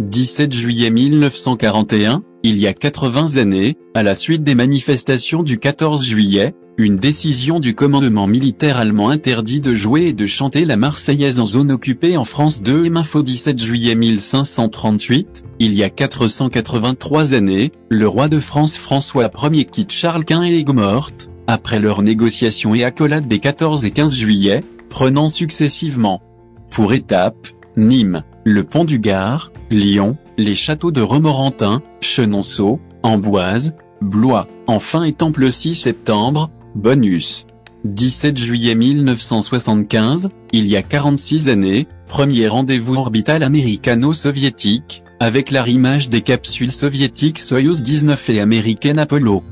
17 0.00 0.54
juillet 0.54 0.90
1941, 0.90 2.22
il 2.42 2.58
y 2.58 2.66
a 2.66 2.72
80 2.72 3.36
années, 3.36 3.76
à 3.92 4.02
la 4.02 4.14
suite 4.14 4.42
des 4.42 4.54
manifestations 4.54 5.42
du 5.42 5.58
14 5.58 6.02
juillet, 6.02 6.54
une 6.78 6.96
décision 6.96 7.60
du 7.60 7.74
commandement 7.74 8.26
militaire 8.26 8.78
allemand 8.78 9.10
interdit 9.10 9.60
de 9.60 9.74
jouer 9.74 10.06
et 10.06 10.12
de 10.14 10.24
chanter 10.24 10.64
la 10.64 10.78
Marseillaise 10.78 11.38
en 11.38 11.44
zone 11.44 11.70
occupée 11.70 12.16
en 12.16 12.24
France 12.24 12.62
2 12.62 12.86
et 12.86 12.96
Info 12.96 13.22
17 13.22 13.62
juillet 13.62 13.94
1538, 13.94 15.44
il 15.58 15.74
y 15.74 15.84
a 15.84 15.90
483 15.90 17.34
années, 17.34 17.70
le 17.90 18.08
roi 18.08 18.28
de 18.28 18.40
France 18.40 18.78
François 18.78 19.30
Ier 19.52 19.66
quitte 19.66 19.92
Charles 19.92 20.24
Quint 20.24 20.44
et 20.44 20.60
Aigues-Mortes, 20.60 21.28
après 21.46 21.78
leurs 21.78 22.00
négociations 22.00 22.74
et 22.74 22.84
accolades 22.84 23.28
des 23.28 23.38
14 23.38 23.84
et 23.84 23.90
15 23.90 24.14
juillet, 24.14 24.64
prenant 24.88 25.28
successivement. 25.28 26.22
Pour 26.70 26.94
étape, 26.94 27.48
Nîmes, 27.76 28.22
le 28.44 28.64
pont 28.64 28.84
du 28.84 28.98
Gard, 28.98 29.52
Lyon, 29.70 30.16
les 30.38 30.54
châteaux 30.54 30.90
de 30.90 31.02
Romorantin, 31.02 31.82
Chenonceau, 32.00 32.80
Amboise, 33.02 33.74
Blois, 34.00 34.46
enfin 34.66 35.04
et 35.04 35.12
Temple 35.12 35.40
le 35.40 35.50
6 35.50 35.74
septembre, 35.74 36.50
bonus. 36.74 37.46
17 37.84 38.36
juillet 38.36 38.74
1975, 38.74 40.30
il 40.52 40.66
y 40.66 40.76
a 40.76 40.82
46 40.82 41.48
années, 41.48 41.86
premier 42.08 42.48
rendez-vous 42.48 42.96
orbital 42.96 43.42
américano-soviétique, 43.42 45.02
avec 45.18 45.50
l'arrimage 45.50 46.08
des 46.08 46.22
capsules 46.22 46.72
soviétiques 46.72 47.38
Soyuz 47.38 47.82
19 47.82 48.30
et 48.30 48.40
américaine 48.40 48.98
Apollo. 48.98 49.42